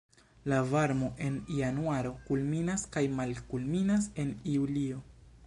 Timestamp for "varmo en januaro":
0.69-2.15